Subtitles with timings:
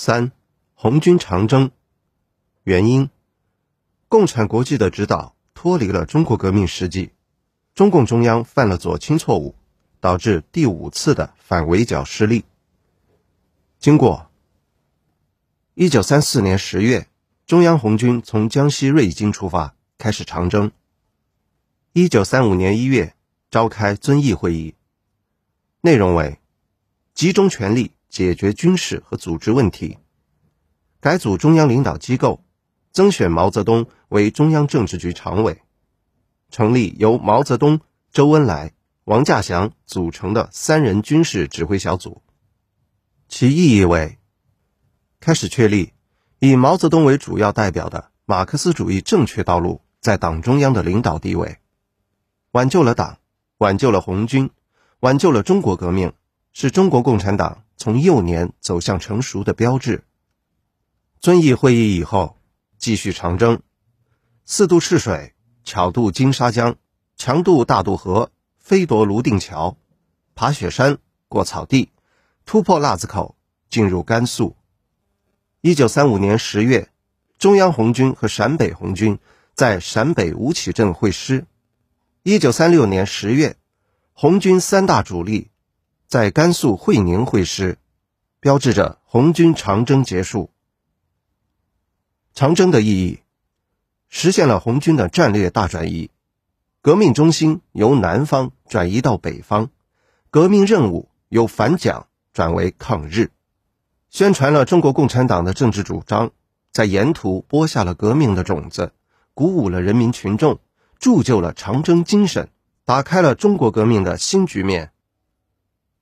[0.00, 0.30] 三，
[0.74, 1.72] 红军长征。
[2.62, 3.10] 原因：
[4.06, 7.10] 共产国际的指导脱离了中国革命实际，
[7.74, 9.56] 中共中央犯了左倾错误，
[9.98, 12.44] 导致第五次的反围剿失利。
[13.80, 14.30] 经过：
[15.74, 17.08] 一九三四年十月，
[17.44, 20.70] 中央红军从江西瑞金出发，开始长征。
[21.92, 23.16] 一九三五年一月，
[23.50, 24.76] 召开遵义会议，
[25.80, 26.38] 内容为
[27.14, 27.90] 集中全力。
[28.08, 29.98] 解决军事和组织问题，
[31.00, 32.42] 改组中央领导机构，
[32.90, 35.60] 增选毛泽东为中央政治局常委，
[36.50, 38.72] 成立由毛泽东、周恩来、
[39.04, 42.22] 王稼祥组成的三人军事指挥小组。
[43.28, 44.18] 其意义为：
[45.20, 45.92] 开始确立
[46.38, 51.58] 以毛泽东为主要代表的马克思主义正确道路在党中央的领导地位，
[52.52, 53.18] 挽救了党，
[53.58, 54.50] 挽救了红军，
[55.00, 56.14] 挽救了中国革命，
[56.52, 57.64] 是中国共产党。
[57.78, 60.02] 从幼年走向成熟的标志。
[61.20, 62.36] 遵义会议以后，
[62.76, 63.62] 继续长征，
[64.44, 66.76] 四渡赤水，巧渡金沙江，
[67.16, 69.76] 强渡大渡河，飞夺泸定桥，
[70.34, 71.90] 爬雪山，过草地，
[72.44, 73.36] 突破腊子口，
[73.70, 74.56] 进入甘肃。
[75.60, 76.90] 一九三五年十月，
[77.38, 79.20] 中央红军和陕北红军
[79.54, 81.46] 在陕北吴起镇会师。
[82.24, 83.56] 一九三六年十月，
[84.12, 85.50] 红军三大主力。
[86.08, 87.76] 在甘肃会宁会师，
[88.40, 90.50] 标志着红军长征结束。
[92.32, 93.20] 长征的意义，
[94.08, 96.10] 实现了红军的战略大转移，
[96.80, 99.68] 革命中心由南方转移到北方，
[100.30, 103.30] 革命任务由反蒋转为抗日，
[104.08, 106.30] 宣传了中国共产党的政治主张，
[106.72, 108.94] 在沿途播下了革命的种子，
[109.34, 110.58] 鼓舞了人民群众，
[110.98, 112.48] 铸就了长征精神，
[112.86, 114.90] 打开了中国革命的新局面。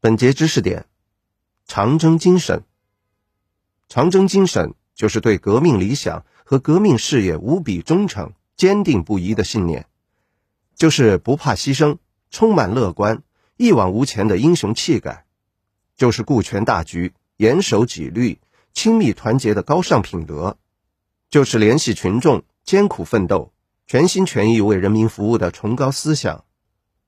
[0.00, 0.86] 本节知识点：
[1.66, 2.62] 长征精神。
[3.88, 9.88] 长征精神就是对革命理想和革命事业无比忠诚、坚定不移的信念，
[10.76, 11.98] 就是不怕牺牲、
[12.30, 13.24] 充满乐观、
[13.56, 15.24] 一往无前的英雄气概，
[15.96, 18.38] 就是顾全大局、严守纪律、
[18.72, 20.58] 亲密团结的高尚品德，
[21.28, 23.52] 就是联系群众、艰苦奋斗、
[23.88, 26.44] 全心全意为人民服务的崇高思想。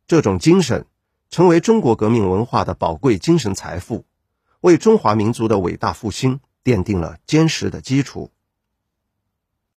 [0.09, 0.87] 这种精神。
[1.31, 4.05] 成为中国革命文化的宝贵精神财富，
[4.63, 8.33] 为中华民族的伟大复兴奠定了坚实的基础。